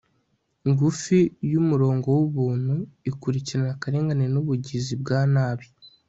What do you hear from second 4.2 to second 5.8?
nubugizi bwa nabi